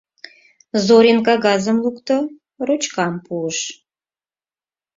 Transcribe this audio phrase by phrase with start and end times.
[0.85, 2.15] Зорин кагазым лукто,
[2.67, 3.57] ручкам пуыш.